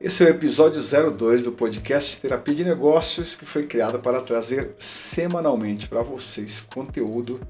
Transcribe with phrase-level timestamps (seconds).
[0.00, 4.72] Esse é o episódio 02 do podcast Terapia de Negócios, que foi criado para trazer
[4.76, 7.40] semanalmente para vocês conteúdo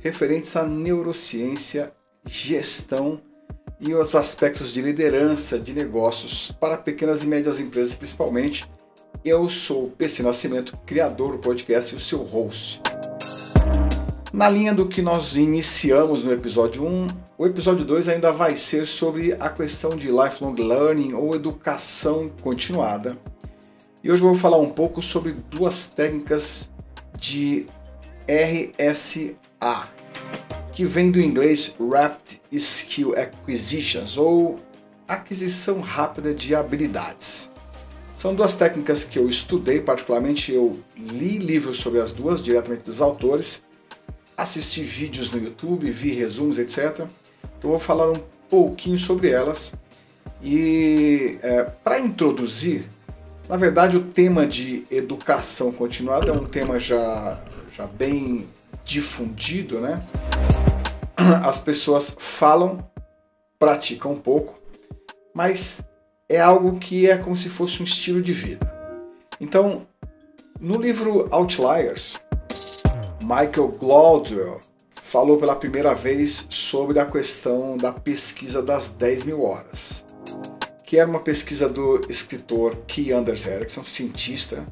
[0.00, 1.90] referentes à neurociência,
[2.24, 3.20] gestão
[3.80, 8.70] e os aspectos de liderança de negócios para pequenas e médias empresas principalmente.
[9.24, 12.80] Eu sou o PC Nascimento, criador do podcast e o seu host.
[14.36, 17.08] Na linha do que nós iniciamos no episódio 1,
[17.38, 23.16] o episódio 2 ainda vai ser sobre a questão de lifelong learning ou educação continuada.
[24.04, 26.70] E hoje eu vou falar um pouco sobre duas técnicas
[27.18, 27.66] de
[28.28, 29.88] RSA,
[30.74, 34.60] que vem do inglês Rapid Skill Acquisitions ou
[35.08, 37.50] aquisição rápida de habilidades.
[38.14, 43.00] São duas técnicas que eu estudei, particularmente eu li livros sobre as duas diretamente dos
[43.00, 43.64] autores
[44.36, 47.06] assisti vídeos no YouTube, vi resumos, etc.
[47.58, 49.72] Então vou falar um pouquinho sobre elas.
[50.42, 52.84] E é, para introduzir,
[53.48, 57.40] na verdade o tema de educação continuada é um tema já,
[57.72, 58.46] já bem
[58.84, 60.00] difundido, né?
[61.44, 62.88] As pessoas falam,
[63.58, 64.60] praticam um pouco,
[65.34, 65.82] mas
[66.28, 68.72] é algo que é como se fosse um estilo de vida.
[69.40, 69.82] Então,
[70.60, 72.16] no livro Outliers,
[73.28, 74.60] Michael Gladwell
[74.94, 80.06] falou pela primeira vez sobre a questão da pesquisa das 10 mil horas,
[80.84, 84.64] que era uma pesquisa do escritor Key Anders Ericsson, cientista,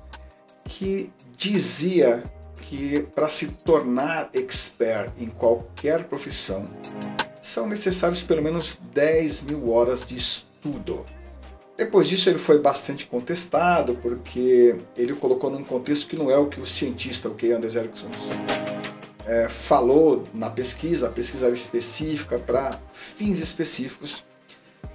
[0.66, 2.22] que dizia
[2.58, 6.64] que para se tornar expert em qualquer profissão
[7.42, 11.04] são necessários pelo menos 10 mil horas de estudo.
[11.76, 16.46] Depois disso ele foi bastante contestado porque ele colocou num contexto que não é o
[16.46, 18.08] que o cientista, o que Anders Ericsson
[19.26, 24.24] é, falou na pesquisa, a pesquisa era específica para fins específicos,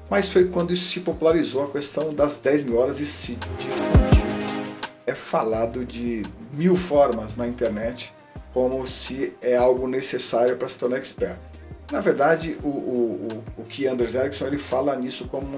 [0.10, 4.24] mas foi quando isso se popularizou a questão das 10 mil horas e se difundiu.
[5.06, 8.14] É falado de mil formas na internet
[8.54, 11.38] como se é algo necessário para se tornar expert.
[11.92, 15.58] Na verdade, o, o, o, o que Anders Ericsson ele fala nisso como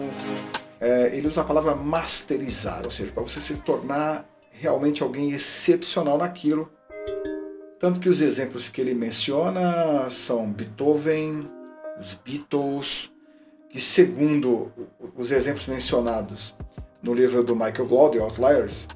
[0.81, 6.18] é, ele usa a palavra masterizar, ou seja, para você se tornar realmente alguém excepcional
[6.18, 6.72] naquilo.
[7.80, 11.50] Tanto que os exemplos que ele menciona são Beethoven,
[12.00, 13.12] os Beatles,
[13.69, 14.72] que segundo
[15.16, 16.56] os exemplos mencionados
[17.02, 18.88] no livro do Michael Gladwell, Outliers,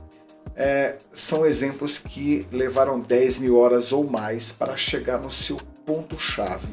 [0.56, 6.68] é, são exemplos que levaram 10 mil horas ou mais para chegar no seu ponto-chave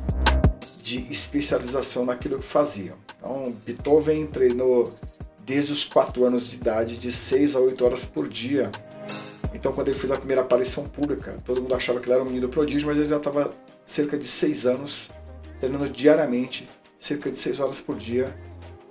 [0.83, 2.97] de especialização naquilo que faziam.
[3.23, 4.93] Então, Beethoven treinou
[5.47, 8.69] desde os 4 anos de idade, de 6 a 8 horas por dia.
[9.55, 12.27] Então, quando ele fez a primeira aparição pública, todo mundo achava que ele era um
[12.27, 13.55] menino prodígio, mas ele já estava
[13.87, 15.11] cerca de 6 anos,
[15.61, 16.69] treinando diariamente,
[16.99, 18.37] cerca de 6 horas por dia,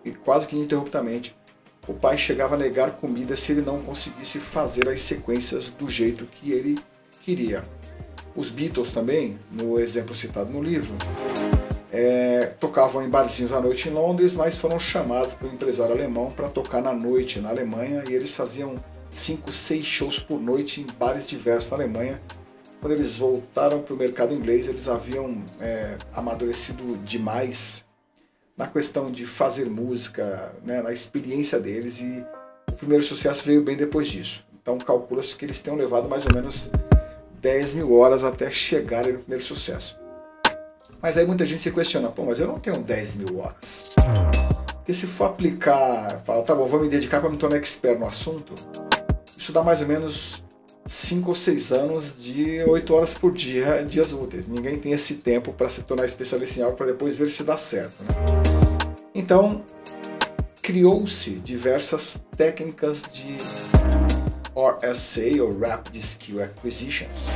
[0.05, 1.35] e quase que ininterruptamente.
[1.87, 6.25] O pai chegava a negar comida se ele não conseguisse fazer as sequências do jeito
[6.25, 6.79] que ele
[7.21, 7.65] queria.
[8.33, 10.95] Os Beatles também, no exemplo citado no livro,
[11.91, 16.31] é, tocavam em barzinhos à noite em Londres, mas foram chamados por um empresário alemão
[16.31, 18.75] para tocar na noite na Alemanha e eles faziam
[19.11, 22.21] 5, 6 shows por noite em bares diversos na Alemanha.
[22.79, 27.85] Quando eles voltaram para o mercado inglês, eles haviam é, amadurecido demais
[28.57, 32.25] na questão de fazer música, né, na experiência deles e
[32.69, 34.45] o primeiro sucesso veio bem depois disso.
[34.61, 36.69] Então calcula-se que eles tenham levado mais ou menos
[37.41, 40.00] 10 mil horas até chegarem no primeiro sucesso.
[41.01, 43.89] Mas aí muita gente se questiona, pô, mas eu não tenho 10 mil horas.
[44.75, 48.07] Porque se for aplicar, falar, tá bom, vou me dedicar para me tornar expert no
[48.07, 48.53] assunto,
[49.37, 50.43] isso dá mais ou menos
[50.85, 54.47] 5 ou 6 anos de 8 horas por dia, dias úteis.
[54.47, 57.57] Ninguém tem esse tempo para se tornar especialista em algo para depois ver se dá
[57.57, 58.03] certo.
[58.03, 58.13] Né?
[59.15, 59.63] Então,
[60.61, 63.37] criou-se diversas técnicas de
[64.55, 67.29] RSA, ou Rapid Skill Acquisitions,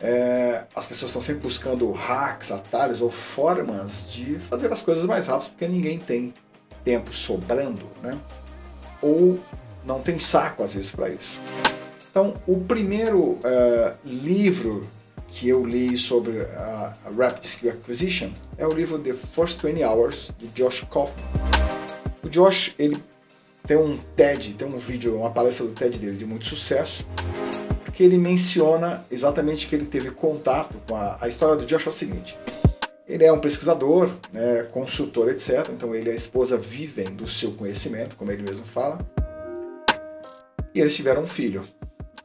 [0.00, 5.26] é, as pessoas estão sempre buscando hacks, atalhos ou formas de fazer as coisas mais
[5.26, 6.32] rápido porque ninguém tem
[6.84, 8.18] tempo sobrando, né?
[9.02, 9.38] Ou
[9.84, 11.40] não tem saco às vezes para isso.
[12.10, 14.88] Então, o primeiro uh, livro
[15.28, 20.30] que eu li sobre a Rapid Skill Acquisition é o livro The First 20 Hours
[20.38, 21.24] de Josh Kaufman.
[22.22, 23.02] O Josh ele
[23.66, 27.06] tem um TED, tem um vídeo, uma palestra do TED dele de muito sucesso
[27.98, 31.88] que ele menciona exatamente que ele teve contato com a, a história do Josh é
[31.88, 32.38] o seguinte.
[33.08, 35.68] Ele é um pesquisador, né, consultor, etc.
[35.70, 39.00] Então ele e a esposa vivem do seu conhecimento, como ele mesmo fala.
[40.72, 41.64] E eles tiveram um filho.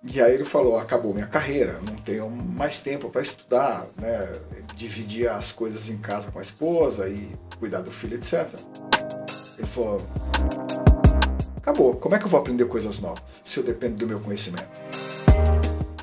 [0.04, 4.30] E aí ele falou: acabou minha carreira, não tenho mais tempo para estudar, né,
[4.76, 8.48] dividir as coisas em casa com a esposa e cuidar do filho, etc.
[9.58, 10.00] Ele falou:
[11.58, 11.96] acabou.
[11.96, 14.70] Como é que eu vou aprender coisas novas se eu dependo do meu conhecimento?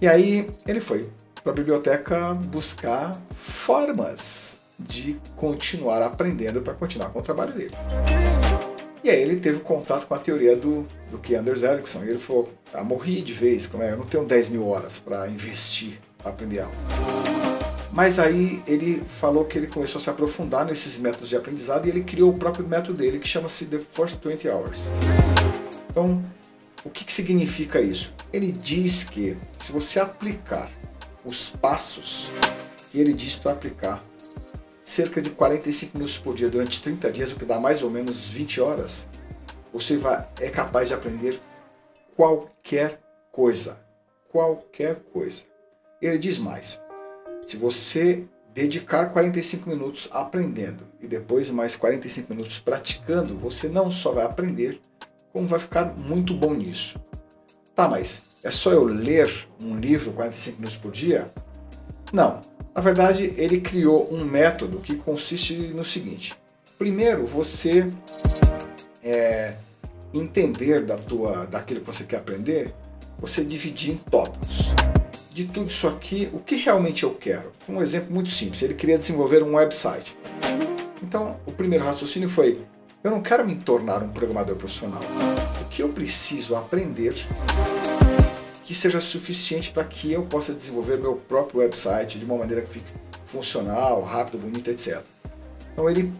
[0.00, 1.10] E aí ele foi
[1.42, 7.74] para a biblioteca buscar formas de continuar aprendendo para continuar com o trabalho dele.
[9.04, 12.18] E aí ele teve contato com a teoria do, do que Anders Ericsson e ele
[12.18, 13.92] falou, ah, morri de vez, como é?
[13.92, 16.74] eu não tenho 10 mil horas para investir para aprender algo.
[17.92, 21.90] Mas aí ele falou que ele começou a se aprofundar nesses métodos de aprendizado e
[21.90, 24.88] ele criou o próprio método dele que chama-se The First 20 Hours.
[25.90, 26.22] Então,
[26.84, 28.14] o que, que significa isso?
[28.32, 30.70] Ele diz que se você aplicar
[31.24, 32.30] os passos
[32.90, 34.02] que ele diz para aplicar
[34.82, 38.26] cerca de 45 minutos por dia durante 30 dias, o que dá mais ou menos
[38.28, 39.08] 20 horas,
[39.72, 41.40] você vai, é capaz de aprender
[42.16, 43.00] qualquer
[43.30, 43.80] coisa.
[44.30, 45.44] Qualquer coisa.
[46.00, 46.80] Ele diz mais:
[47.46, 54.12] se você dedicar 45 minutos aprendendo e depois mais 45 minutos praticando, você não só
[54.12, 54.80] vai aprender,
[55.32, 56.98] como vai ficar muito bom nisso.
[57.74, 59.30] Tá, mas é só eu ler
[59.60, 61.30] um livro 45 minutos por dia?
[62.12, 62.40] Não.
[62.74, 66.34] Na verdade, ele criou um método que consiste no seguinte:
[66.78, 67.90] primeiro, você
[69.02, 69.54] é,
[70.12, 72.74] entender da tua, daquilo que você quer aprender,
[73.18, 74.74] você dividir em tópicos.
[75.32, 77.52] De tudo isso aqui, o que realmente eu quero?
[77.68, 80.16] Um exemplo muito simples: ele queria desenvolver um website.
[81.02, 82.64] Então, o primeiro raciocínio foi:
[83.02, 85.02] eu não quero me tornar um programador profissional.
[85.60, 87.14] O que eu preciso aprender
[88.64, 92.68] que seja suficiente para que eu possa desenvolver meu próprio website de uma maneira que
[92.68, 92.92] fique
[93.24, 95.02] funcional, rápido, bonito, etc.
[95.72, 96.12] Então ele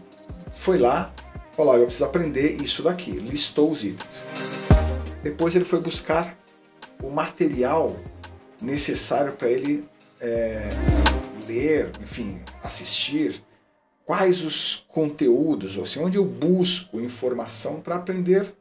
[0.57, 1.13] foi lá,
[1.53, 4.25] falou: eu preciso aprender isso daqui, listou os itens.
[5.23, 6.35] Depois ele foi buscar
[7.01, 7.95] o material
[8.59, 9.87] necessário para ele
[10.19, 10.69] é,
[11.47, 13.43] ler, enfim, assistir
[14.11, 18.53] quais os conteúdos, ou seja, onde eu busco informação para aprender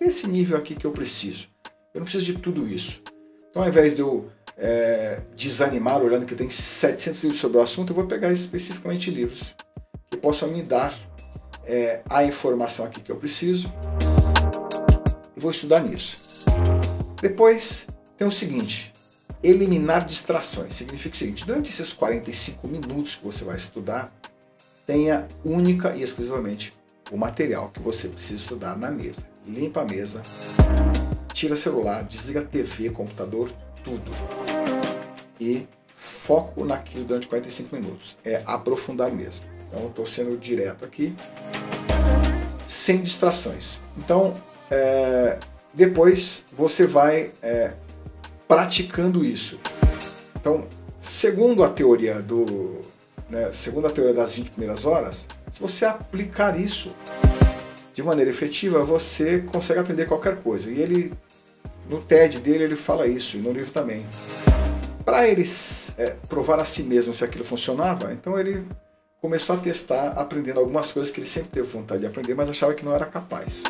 [0.00, 1.48] esse nível aqui que eu preciso.
[1.92, 3.02] Eu não preciso de tudo isso.
[3.50, 7.90] Então, ao invés de eu é, desanimar olhando que tem 700 livros sobre o assunto,
[7.90, 9.56] eu vou pegar especificamente livros
[10.08, 10.96] que possam me dar
[11.64, 13.72] é, a informação aqui que eu preciso
[15.36, 16.44] e vou estudar nisso.
[17.20, 18.92] Depois tem o seguinte,
[19.42, 20.74] eliminar distrações.
[20.74, 24.21] Significa o seguinte, durante esses 45 minutos que você vai estudar,
[24.92, 26.74] tenha única e exclusivamente
[27.10, 29.26] o material que você precisa estudar na mesa.
[29.46, 30.20] Limpa a mesa,
[31.32, 33.50] tira celular, desliga TV, computador,
[33.82, 34.12] tudo.
[35.40, 38.18] E foco naquilo durante 45 minutos.
[38.22, 39.46] É aprofundar mesmo.
[39.66, 41.16] Então, estou sendo direto aqui,
[42.66, 43.80] sem distrações.
[43.96, 44.36] Então,
[44.70, 45.38] é,
[45.72, 47.72] depois você vai é,
[48.46, 49.58] praticando isso.
[50.38, 50.66] Então,
[51.00, 52.91] segundo a teoria do,
[53.32, 56.94] né, segundo a teoria das 20 primeiras horas, se você aplicar isso
[57.94, 60.70] de maneira efetiva, você consegue aprender qualquer coisa.
[60.70, 61.14] E ele,
[61.88, 64.06] no TED dele, ele fala isso, e no livro também.
[65.02, 65.44] Para ele
[65.96, 68.66] é, provar a si mesmo se aquilo funcionava, então ele
[69.18, 72.74] começou a testar, aprendendo algumas coisas que ele sempre teve vontade de aprender, mas achava
[72.74, 73.62] que não era capaz.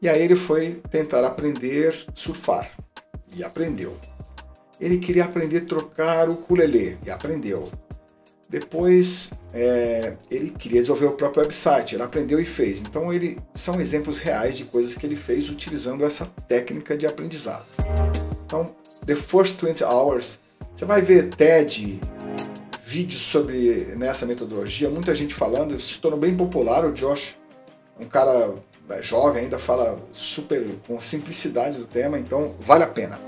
[0.00, 2.70] E aí ele foi tentar aprender surfar,
[3.36, 3.94] e aprendeu.
[4.80, 7.70] Ele queria aprender a trocar o ukulele, e aprendeu.
[8.50, 12.80] Depois é, ele queria desenvolver o próprio website, ele aprendeu e fez.
[12.80, 17.64] Então ele são exemplos reais de coisas que ele fez utilizando essa técnica de aprendizado.
[18.44, 18.74] Então,
[19.06, 20.40] The First 20 Hours,
[20.74, 22.00] você vai ver TED,
[22.84, 27.36] vídeos sobre nessa metodologia, muita gente falando, se tornou bem popular o Josh,
[28.00, 28.52] um cara
[28.88, 33.20] é, jovem ainda fala super com simplicidade do tema, então vale a pena.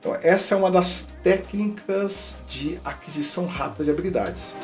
[0.00, 4.56] Então, essa é uma das técnicas de aquisição rápida de habilidades.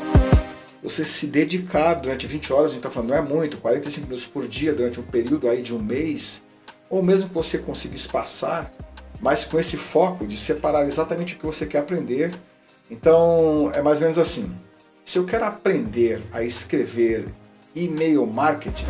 [0.83, 4.27] Você se dedicar durante 20 horas, a gente está falando, não é muito, 45 minutos
[4.27, 6.43] por dia durante um período aí de um mês,
[6.89, 8.71] ou mesmo que você consiga espaçar,
[9.21, 12.33] mas com esse foco de separar exatamente o que você quer aprender.
[12.91, 14.57] Então, é mais ou menos assim.
[15.05, 17.27] Se eu quero aprender a escrever
[17.75, 18.87] e-mail marketing,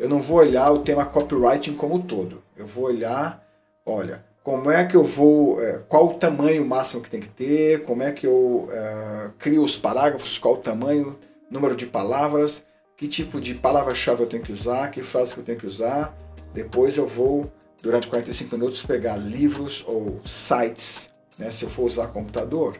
[0.00, 2.42] eu não vou olhar o tema copywriting como todo.
[2.56, 3.46] Eu vou olhar,
[3.84, 7.82] olha, como é que eu vou, é, qual o tamanho máximo que tem que ter,
[7.82, 11.18] como é que eu é, crio os parágrafos, qual o tamanho,
[11.50, 12.64] número de palavras,
[12.96, 16.16] que tipo de palavra-chave eu tenho que usar, que frase que eu tenho que usar.
[16.54, 22.06] Depois eu vou, durante 45 minutos, pegar livros ou sites, né, se eu for usar
[22.06, 22.76] computador,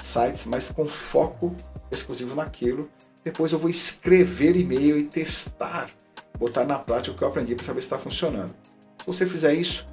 [0.00, 1.54] sites, mas com foco
[1.90, 2.88] exclusivo naquilo.
[3.22, 5.90] Depois eu vou escrever e-mail e testar,
[6.38, 8.54] botar na prática o que eu aprendi para saber se está funcionando.
[8.98, 9.86] Se você fizer isso,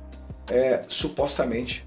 [0.49, 1.85] é, supostamente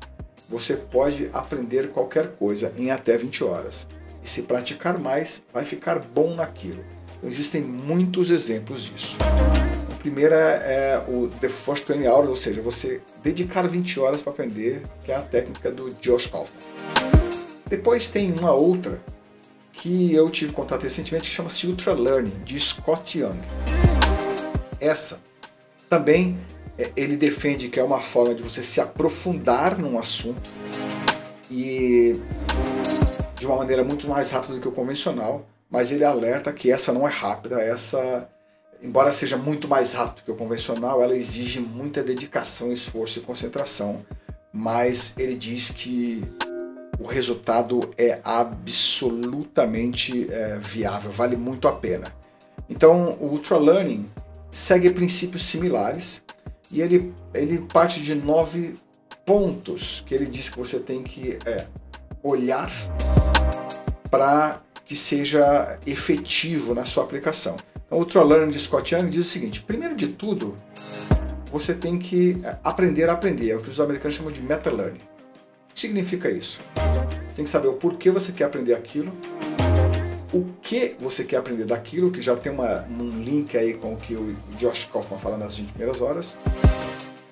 [0.48, 3.86] você pode aprender qualquer coisa em até 20 horas.
[4.22, 6.84] E se praticar mais, vai ficar bom naquilo.
[7.16, 9.16] Então, existem muitos exemplos disso.
[10.00, 14.82] primeira é o The First 20 Hours, ou seja, você dedicar 20 horas para aprender,
[15.04, 16.60] que é a técnica do Josh Kaufman.
[17.68, 19.00] Depois tem uma outra
[19.72, 23.38] que eu tive contato recentemente que chama-se Ultra Learning, de Scott Young.
[24.80, 25.20] Essa
[25.88, 26.59] também é,
[26.96, 30.48] ele defende que é uma forma de você se aprofundar num assunto
[31.50, 32.16] e
[33.38, 36.92] de uma maneira muito mais rápida do que o convencional, mas ele alerta que essa
[36.92, 38.28] não é rápida, essa
[38.82, 44.04] embora seja muito mais rápido que o convencional, ela exige muita dedicação, esforço e concentração,
[44.52, 46.24] mas ele diz que
[46.98, 52.12] o resultado é absolutamente é, viável, vale muito a pena.
[52.68, 54.08] Então, o Ultra Learning
[54.50, 56.22] segue princípios similares
[56.70, 58.76] e ele, ele parte de nove
[59.24, 61.66] pontos que ele diz que você tem que é,
[62.22, 62.70] olhar
[64.10, 67.56] para que seja efetivo na sua aplicação.
[67.86, 70.56] Então, o Learning de Scott Young diz o seguinte: primeiro de tudo,
[71.50, 74.70] você tem que é, aprender a aprender, é o que os americanos chamam de meta
[74.70, 75.00] learning.
[75.00, 76.60] O que significa isso?
[77.28, 79.12] Você tem que saber o porquê você quer aprender aquilo,
[80.70, 84.14] que você quer aprender daquilo, que já tem uma, um link aí com o que
[84.14, 86.36] o Josh Kaufman fala nas 20 primeiras horas,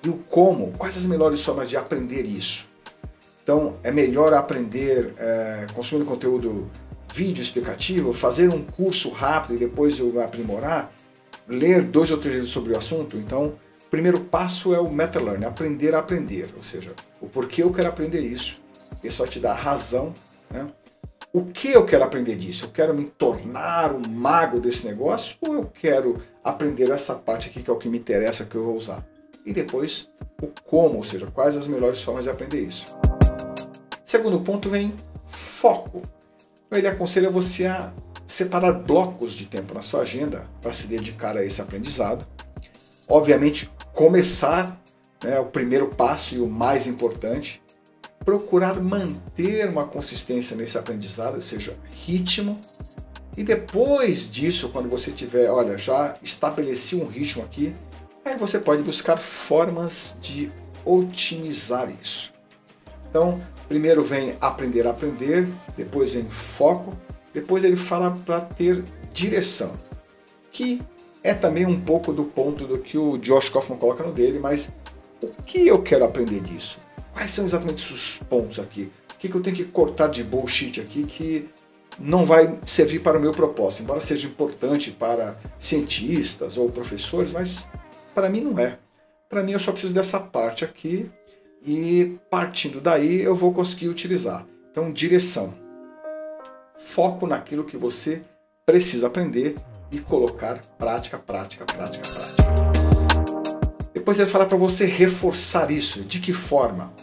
[0.03, 2.67] e o como, quais as melhores formas de aprender isso.
[3.41, 6.69] Então, é melhor aprender é, consumindo conteúdo
[7.13, 10.91] vídeo explicativo, fazer um curso rápido e depois eu aprimorar,
[11.47, 13.15] ler dois ou três livros sobre o assunto.
[13.15, 13.53] Então,
[13.85, 16.91] o primeiro passo é o meta-learning, aprender a aprender, ou seja,
[17.21, 18.59] o porquê eu quero aprender isso.
[19.01, 20.13] Isso vai te dar razão,
[20.51, 20.67] né?
[21.31, 22.65] O que eu quero aprender disso?
[22.65, 27.61] Eu quero me tornar um mago desse negócio ou eu quero aprender essa parte aqui
[27.61, 29.05] que é o que me interessa, que eu vou usar?
[29.45, 30.09] E depois
[30.41, 32.87] o como, ou seja, quais as melhores formas de aprender isso.
[34.03, 34.93] Segundo ponto vem
[35.27, 36.01] foco.
[36.71, 37.91] Ele aconselha você a
[38.25, 42.25] separar blocos de tempo na sua agenda para se dedicar a esse aprendizado.
[43.07, 44.79] Obviamente, começar
[45.23, 47.61] é né, o primeiro passo e o mais importante
[48.23, 52.59] procurar manter uma consistência nesse aprendizado, ou seja, ritmo.
[53.37, 57.75] E depois disso, quando você tiver, olha, já estabeleci um ritmo aqui,
[58.25, 60.51] aí você pode buscar formas de
[60.83, 62.33] otimizar isso.
[63.09, 65.47] Então, primeiro vem aprender a aprender,
[65.77, 66.95] depois vem foco,
[67.33, 68.83] depois ele fala para ter
[69.13, 69.71] direção,
[70.51, 70.81] que
[71.23, 74.71] é também um pouco do ponto do que o Josh Kaufman coloca no dele, mas
[75.21, 76.79] o que eu quero aprender disso?
[77.19, 78.89] Quais são exatamente os pontos aqui?
[79.13, 81.49] O que, eu tenho que cortar de bullshit aqui que
[81.99, 87.67] não vai servir para o meu propósito, embora seja importante para cientistas ou professores, mas
[88.15, 88.79] para mim não é.
[89.27, 91.11] Para mim eu só preciso dessa parte aqui
[91.61, 94.47] e partindo daí eu vou conseguir utilizar.
[94.71, 95.53] Então, direção.
[96.73, 98.21] Foco naquilo que você
[98.65, 99.57] precisa aprender
[99.91, 102.49] e colocar prática, prática, prática, prática.
[103.93, 106.01] Depois ele fala para você reforçar isso.
[106.03, 106.93] De que forma?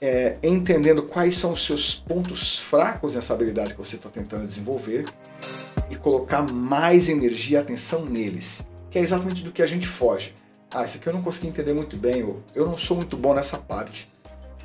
[0.00, 5.04] É, entendendo quais são os seus pontos fracos nessa habilidade que você está tentando desenvolver
[5.90, 10.34] e colocar mais energia e atenção neles, que é exatamente do que a gente foge.
[10.70, 13.34] Ah, isso aqui eu não consegui entender muito bem, eu, eu não sou muito bom
[13.34, 14.08] nessa parte,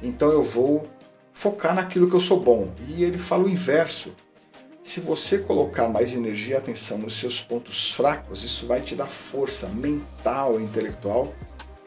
[0.01, 0.87] então eu vou
[1.31, 2.69] focar naquilo que eu sou bom.
[2.87, 4.15] E ele fala o inverso.
[4.83, 9.07] Se você colocar mais energia e atenção nos seus pontos fracos, isso vai te dar
[9.07, 11.33] força mental e intelectual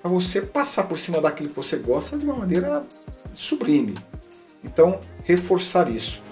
[0.06, 2.86] para você passar por cima daquilo que você gosta de uma maneira
[3.34, 3.92] sublime.
[4.62, 6.22] Então, reforçar isso,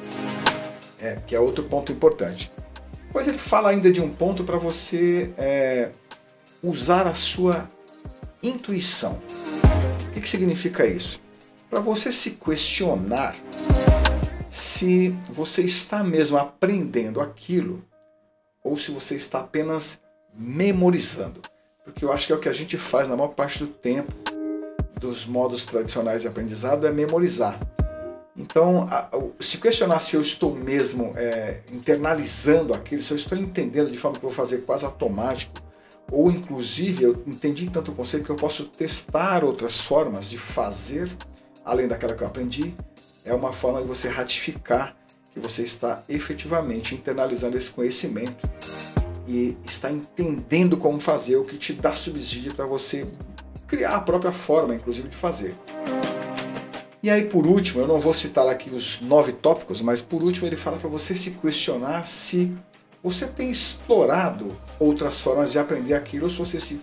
[1.00, 2.52] é, que é outro ponto importante.
[3.08, 5.90] Depois ele fala ainda de um ponto para você é,
[6.62, 7.68] usar a sua
[8.40, 9.20] intuição.
[10.06, 11.20] O que, que significa isso?
[11.68, 13.34] Para você se questionar
[14.48, 17.84] se você está mesmo aprendendo aquilo
[18.62, 20.00] ou se você está apenas
[20.32, 21.42] memorizando
[21.84, 24.12] porque eu acho que é o que a gente faz na maior parte do tempo
[24.98, 27.60] dos modos tradicionais de aprendizado é memorizar.
[28.36, 28.88] Então,
[29.38, 34.18] se questionar se eu estou mesmo é, internalizando aquilo, se eu estou entendendo de forma
[34.18, 35.52] que eu vou fazer quase automático,
[36.10, 41.08] ou inclusive eu entendi tanto o conceito que eu posso testar outras formas de fazer,
[41.64, 42.74] além daquela que eu aprendi,
[43.24, 44.96] é uma forma de você ratificar
[45.32, 48.48] que você está efetivamente internalizando esse conhecimento
[49.26, 53.06] e está entendendo como fazer, o que te dá subsídio para você
[53.66, 55.56] criar a própria forma, inclusive, de fazer.
[57.02, 60.46] E aí, por último, eu não vou citar aqui os nove tópicos, mas por último
[60.46, 62.54] ele fala para você se questionar se
[63.02, 66.80] você tem explorado outras formas de aprender aquilo, ou se você se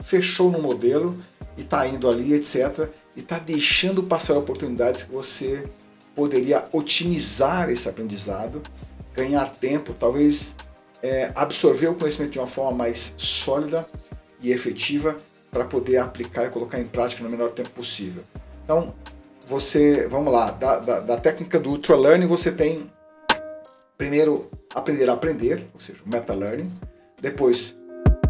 [0.00, 1.18] fechou no modelo
[1.56, 5.66] e está indo ali, etc., e está deixando passar oportunidades que você
[6.14, 8.62] poderia otimizar esse aprendizado,
[9.14, 10.54] ganhar tempo, talvez
[11.02, 13.86] é, absorver o conhecimento de uma forma mais sólida
[14.40, 15.16] e efetiva
[15.50, 18.22] para poder aplicar e colocar em prática no menor tempo possível.
[18.64, 18.94] Então,
[19.46, 22.90] você, vamos lá, da, da, da técnica do Ultra Learning você tem
[23.98, 26.70] primeiro aprender a aprender, ou seja, meta learning,
[27.20, 27.76] depois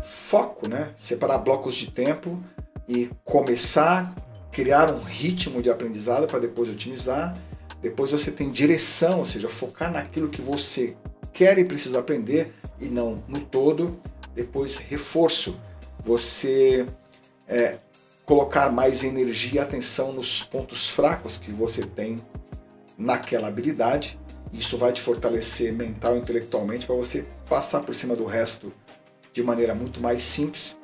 [0.03, 0.91] foco, né?
[0.97, 2.43] separar blocos de tempo
[2.89, 7.35] e começar a criar um ritmo de aprendizado para depois otimizar.
[7.81, 10.97] Depois você tem direção, ou seja, focar naquilo que você
[11.33, 13.99] quer e precisa aprender e não no todo.
[14.35, 15.61] Depois reforço,
[16.05, 16.87] você
[17.47, 17.79] é,
[18.25, 22.21] colocar mais energia e atenção nos pontos fracos que você tem
[22.97, 24.19] naquela habilidade.
[24.53, 28.73] Isso vai te fortalecer mental e intelectualmente para você passar por cima do resto
[29.33, 30.77] de maneira muito mais simples.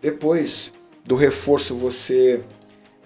[0.00, 0.72] Depois
[1.04, 2.42] do reforço, você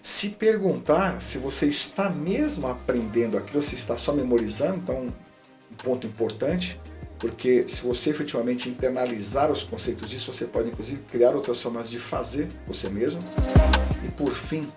[0.01, 5.09] se perguntar se você está mesmo aprendendo aquilo, se está só memorizando, então
[5.75, 6.81] ponto importante,
[7.19, 11.99] porque se você efetivamente internalizar os conceitos disso, você pode inclusive criar outras formas de
[11.99, 13.21] fazer você mesmo.
[14.04, 14.71] E por fim,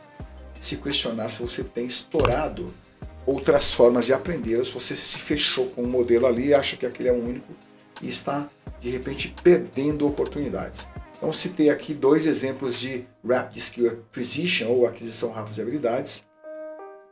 [0.60, 2.74] se questionar se você tem explorado
[3.26, 6.86] outras formas de aprender, ou se você se fechou com um modelo ali acha que
[6.86, 7.54] aquele é o único
[8.02, 8.48] e está
[8.80, 10.88] de repente perdendo oportunidades.
[11.18, 16.26] Então citei aqui dois exemplos de Rapid Skill Acquisition ou aquisição rápida de habilidades,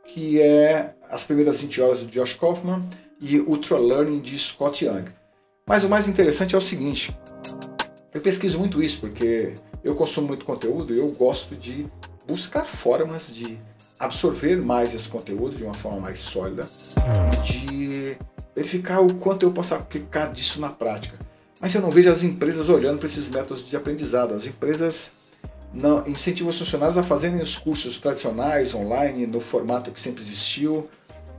[0.06, 2.88] que é as primeiras 20 horas do Josh Kaufman
[3.20, 5.04] e Ultra Learning de Scott Young.
[5.66, 7.16] Mas o mais interessante é o seguinte,
[8.14, 11.86] eu pesquiso muito isso porque eu consumo muito conteúdo e eu gosto de
[12.26, 13.58] buscar formas de
[13.98, 16.68] absorver mais esse conteúdo de uma forma mais sólida
[17.32, 18.16] e de
[18.54, 21.18] verificar o quanto eu posso aplicar disso na prática.
[21.60, 24.34] Mas eu não vejo as empresas olhando para esses métodos de aprendizado.
[24.34, 25.12] As empresas
[25.72, 30.88] não incentivam os funcionários a fazerem os cursos tradicionais, online, no formato que sempre existiu.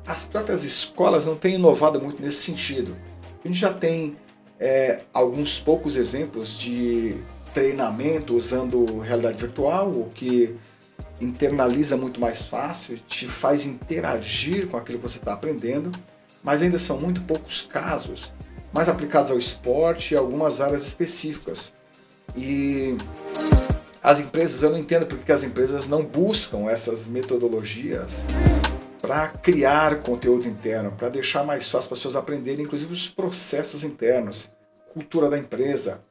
[0.08, 2.96] As próprias escolas não têm inovado muito nesse sentido.
[3.44, 4.16] A gente já tem
[4.58, 7.18] é, alguns poucos exemplos de
[7.54, 10.56] treinamento usando realidade virtual, o que
[11.20, 15.92] internaliza muito mais fácil, te faz interagir com aquilo que você está aprendendo,
[16.42, 18.32] mas ainda são muito poucos casos,
[18.72, 21.74] mais aplicados ao esporte e algumas áreas específicas.
[22.36, 22.96] E
[24.02, 28.26] as empresas, eu não entendo porque as empresas não buscam essas metodologias
[29.08, 34.50] para criar conteúdo interno, para deixar mais fácil as pessoas aprenderem, inclusive os processos internos,
[34.92, 36.02] cultura da empresa,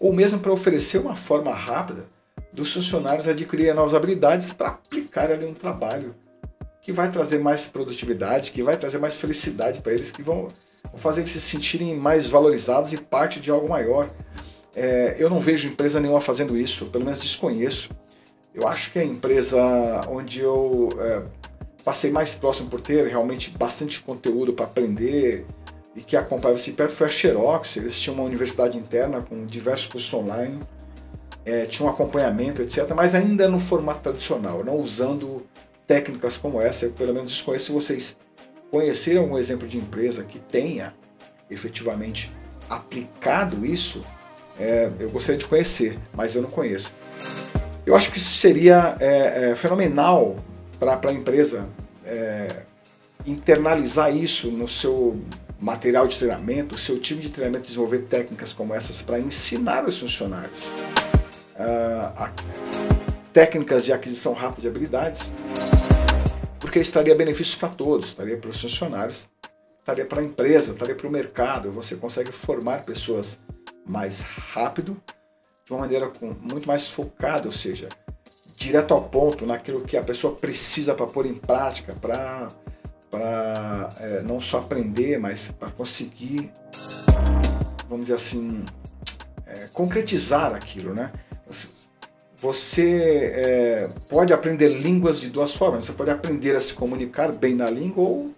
[0.00, 2.04] ou mesmo para oferecer uma forma rápida
[2.52, 6.16] dos funcionários adquirirem novas habilidades para aplicar ali no trabalho,
[6.82, 10.48] que vai trazer mais produtividade, que vai trazer mais felicidade para eles, que vão,
[10.82, 14.10] vão, fazer eles se sentirem mais valorizados e parte de algo maior.
[14.74, 17.90] É, eu não vejo empresa nenhuma fazendo isso, pelo menos desconheço.
[18.52, 19.60] Eu acho que a empresa
[20.08, 21.22] onde eu é,
[21.84, 25.46] passei mais próximo por ter realmente bastante conteúdo para aprender
[25.94, 27.76] e que acompanhava-se perto foi a Xerox.
[27.76, 30.60] Eles tinham uma universidade interna com diversos cursos online
[31.44, 35.44] é, tinha um acompanhamento, etc., mas ainda no formato tradicional, não usando
[35.86, 36.86] técnicas como essa.
[36.86, 38.16] Eu pelo menos desconheço se vocês
[38.70, 40.94] conhecerem algum exemplo de empresa que tenha
[41.50, 42.32] efetivamente
[42.70, 44.04] aplicado isso,
[44.58, 46.94] é, eu gostaria de conhecer, mas eu não conheço.
[47.84, 50.36] Eu acho que isso seria é, é, fenomenal
[50.96, 51.68] para a empresa
[52.04, 52.64] é,
[53.26, 55.20] internalizar isso no seu
[55.60, 59.98] material de treinamento, o seu time de treinamento desenvolver técnicas como essas para ensinar os
[60.00, 60.66] funcionários
[61.54, 62.30] uh,
[63.32, 65.32] técnicas de aquisição rápida de habilidades,
[66.58, 69.28] porque isso traria benefícios para todos, estaria para os funcionários,
[69.78, 71.70] estaria para a empresa, estaria para o mercado.
[71.70, 73.38] Você consegue formar pessoas
[73.86, 75.00] mais rápido,
[75.64, 77.88] de uma maneira com, muito mais focada, ou seja,
[78.62, 82.50] direto ao ponto, naquilo que a pessoa precisa para pôr em prática, para
[83.10, 86.50] para é, não só aprender, mas para conseguir,
[87.86, 88.64] vamos dizer assim,
[89.46, 91.12] é, concretizar aquilo, né?
[92.38, 95.84] Você é, pode aprender línguas de duas formas.
[95.84, 98.32] Você pode aprender a se comunicar bem na língua ou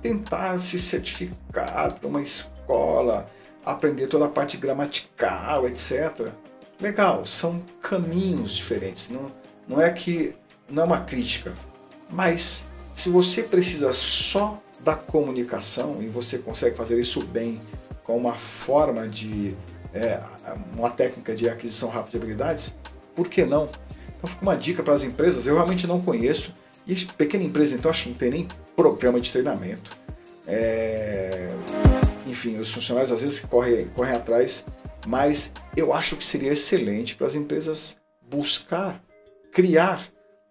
[0.00, 3.28] tentar se certificar para uma escola,
[3.66, 6.28] aprender toda a parte gramatical, etc.
[6.80, 9.10] Legal, são caminhos diferentes.
[9.10, 9.30] Não,
[9.70, 10.34] não é que
[10.68, 11.56] não é uma crítica,
[12.10, 17.60] mas se você precisa só da comunicação e você consegue fazer isso bem
[18.02, 19.54] com uma forma de
[19.94, 20.20] é,
[20.76, 22.74] uma técnica de aquisição rápida de habilidades,
[23.14, 23.68] por que não?
[24.16, 26.52] Então fica uma dica para as empresas, eu realmente não conheço,
[26.84, 29.96] e pequena empresa então acho que não tem nem programa de treinamento.
[30.48, 31.54] É...
[32.26, 34.64] Enfim, os funcionários às vezes correm, correm atrás,
[35.06, 39.00] mas eu acho que seria excelente para as empresas buscar,
[39.52, 40.02] criar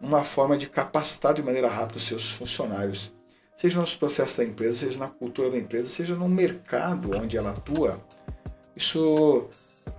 [0.01, 3.13] uma forma de capacitar de maneira rápida os seus funcionários,
[3.55, 7.51] seja nos processos da empresa, seja na cultura da empresa, seja no mercado onde ela
[7.51, 7.99] atua,
[8.75, 9.47] isso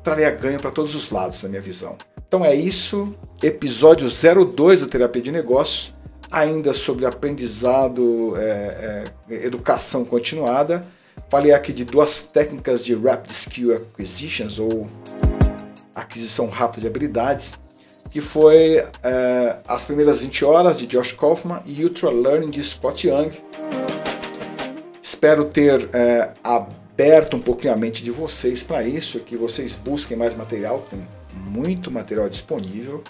[0.02, 1.96] traria ganho para todos os lados, na minha visão.
[2.26, 5.92] Então é isso, episódio 02 do Terapia de Negócios,
[6.30, 10.86] ainda sobre aprendizado, é, é, educação continuada.
[11.28, 14.88] Falei aqui de duas técnicas de Rapid Skill Acquisitions, ou
[15.94, 17.54] aquisição rápida de habilidades,
[18.10, 23.06] que foi é, As Primeiras 20 Horas, de Josh Kaufman, e Ultra Learning, de Scott
[23.06, 23.30] Young.
[25.00, 30.16] Espero ter é, aberto um pouquinho a mente de vocês para isso, que vocês busquem
[30.16, 33.02] mais material, tem muito material disponível.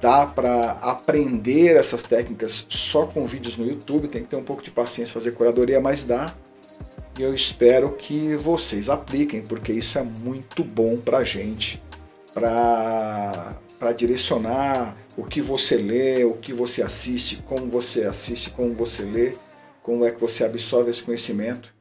[0.00, 4.62] Dá para aprender essas técnicas só com vídeos no YouTube, tem que ter um pouco
[4.62, 6.34] de paciência fazer curadoria, mas dá.
[7.18, 11.82] E eu espero que vocês apliquem, porque isso é muito bom para gente,
[13.78, 19.02] para direcionar o que você lê, o que você assiste, como você assiste, como você
[19.02, 19.34] lê,
[19.82, 21.72] como é que você absorve esse conhecimento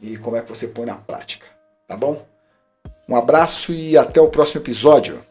[0.00, 1.46] e como é que você põe na prática,
[1.86, 2.26] tá bom?
[3.08, 5.24] Um abraço e até o próximo episódio.